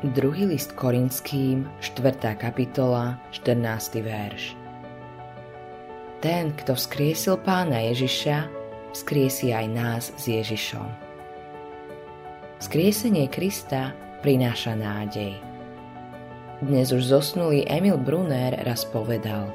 [0.00, 2.32] Druhý list Korinským, 4.
[2.40, 4.00] kapitola, 14.
[4.00, 4.56] verš.
[6.24, 8.48] Ten, kto vzkriesil pána Ježiša,
[8.96, 10.88] vzkriesi aj nás s Ježišom.
[12.64, 13.92] Vzkriesenie Krista
[14.24, 15.36] prináša nádej.
[16.64, 19.52] Dnes už zosnulý Emil Brunner raz povedal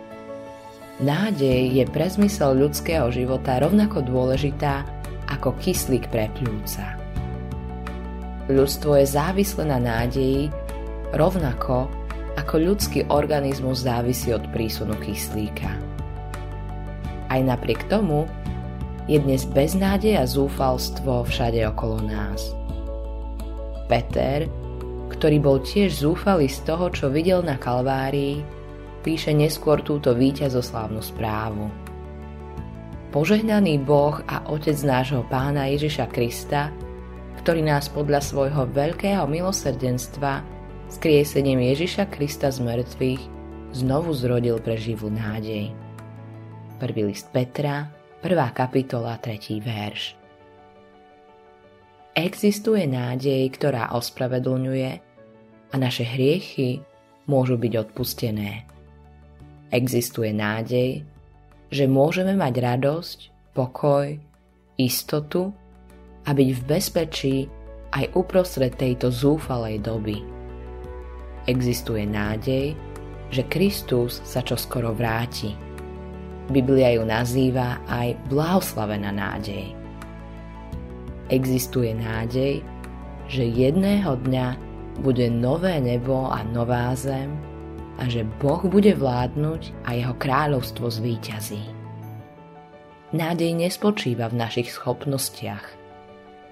[1.02, 4.86] Nádej je pre zmysel ľudského života rovnako dôležitá
[5.26, 7.05] ako kyslík pre pľúca.
[8.46, 10.54] Ľudstvo je závislé na nádeji,
[11.18, 11.90] rovnako
[12.38, 15.74] ako ľudský organizmus závisí od prísunu kyslíka.
[17.34, 18.30] Aj napriek tomu
[19.10, 22.54] je dnes beznádej a zúfalstvo všade okolo nás.
[23.90, 24.46] Peter,
[25.10, 28.46] ktorý bol tiež zúfalý z toho, čo videl na Kalvárii,
[29.02, 31.66] píše neskôr túto víťazoslávnu správu.
[33.10, 36.70] Požehnaný Boh a Otec nášho Pána Ježiša Krista–
[37.46, 40.42] ktorý nás podľa svojho veľkého milosrdenstva
[40.90, 43.22] skriesením Ježiša Krista z mŕtvych
[43.70, 45.70] znovu zrodil pre živú nádej.
[46.82, 47.94] Prvý list Petra,
[48.26, 48.34] 1.
[48.50, 49.62] kapitola, 3.
[49.62, 50.18] verš.
[52.18, 54.92] Existuje nádej, ktorá ospravedlňuje
[55.70, 56.82] a naše hriechy
[57.30, 58.66] môžu byť odpustené.
[59.70, 61.06] Existuje nádej,
[61.70, 63.20] že môžeme mať radosť,
[63.54, 64.18] pokoj,
[64.82, 65.54] istotu
[66.26, 67.36] a byť v bezpečí
[67.94, 70.20] aj uprostred tejto zúfalej doby.
[71.46, 72.74] Existuje nádej,
[73.30, 75.54] že Kristus sa čoskoro vráti.
[76.50, 79.74] Biblia ju nazýva aj blahoslavená nádej.
[81.30, 82.62] Existuje nádej,
[83.26, 84.48] že jedného dňa
[85.02, 87.34] bude nové nebo a nová zem
[87.98, 91.62] a že Boh bude vládnuť a jeho kráľovstvo zvíťazí.
[93.16, 95.66] Nádej nespočíva v našich schopnostiach–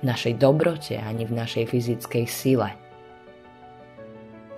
[0.04, 2.70] našej dobrote ani v našej fyzickej sile.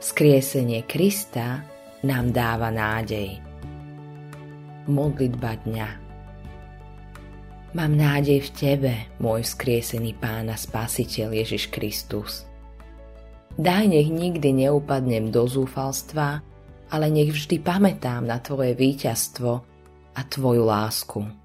[0.01, 1.65] Skriesenie Krista
[2.05, 3.41] nám dáva nádej.
[4.85, 5.89] Modlitba dňa
[7.75, 12.47] Mám nádej v Tebe, môj skriesený Pána Spasiteľ Ježiš Kristus.
[13.59, 16.39] Daj nech nikdy neupadnem do zúfalstva,
[16.87, 19.51] ale nech vždy pamätám na Tvoje víťazstvo
[20.15, 21.44] a Tvoju lásku.